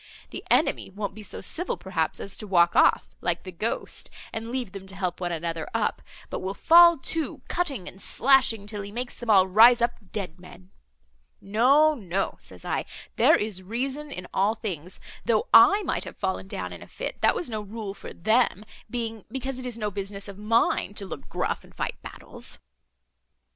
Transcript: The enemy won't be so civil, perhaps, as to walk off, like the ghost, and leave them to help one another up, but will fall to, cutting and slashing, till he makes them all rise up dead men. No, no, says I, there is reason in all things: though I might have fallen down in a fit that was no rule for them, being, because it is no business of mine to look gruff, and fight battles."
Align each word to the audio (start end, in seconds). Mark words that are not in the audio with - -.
The 0.31 0.43
enemy 0.49 0.89
won't 0.89 1.13
be 1.13 1.21
so 1.21 1.41
civil, 1.41 1.77
perhaps, 1.77 2.19
as 2.19 2.35
to 2.37 2.47
walk 2.47 2.75
off, 2.75 3.13
like 3.21 3.43
the 3.43 3.51
ghost, 3.51 4.09
and 4.33 4.49
leave 4.49 4.71
them 4.71 4.87
to 4.87 4.95
help 4.95 5.21
one 5.21 5.31
another 5.31 5.69
up, 5.75 6.01
but 6.31 6.39
will 6.39 6.55
fall 6.55 6.97
to, 6.97 7.43
cutting 7.47 7.87
and 7.87 8.01
slashing, 8.01 8.65
till 8.65 8.81
he 8.81 8.91
makes 8.91 9.19
them 9.19 9.29
all 9.29 9.45
rise 9.47 9.79
up 9.79 9.93
dead 10.11 10.39
men. 10.39 10.71
No, 11.39 11.93
no, 11.93 12.35
says 12.39 12.65
I, 12.65 12.85
there 13.17 13.35
is 13.35 13.61
reason 13.61 14.09
in 14.09 14.25
all 14.33 14.55
things: 14.55 14.99
though 15.25 15.45
I 15.53 15.83
might 15.83 16.05
have 16.05 16.17
fallen 16.17 16.47
down 16.47 16.73
in 16.73 16.81
a 16.81 16.87
fit 16.87 17.21
that 17.21 17.35
was 17.35 17.47
no 17.47 17.61
rule 17.61 17.93
for 17.93 18.11
them, 18.11 18.65
being, 18.89 19.25
because 19.31 19.59
it 19.59 19.67
is 19.67 19.77
no 19.77 19.91
business 19.91 20.27
of 20.27 20.39
mine 20.39 20.95
to 20.95 21.05
look 21.05 21.29
gruff, 21.29 21.63
and 21.63 21.75
fight 21.75 22.01
battles." 22.01 22.57